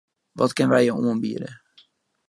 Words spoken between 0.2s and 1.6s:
Wat kinne wy jo oanbiede?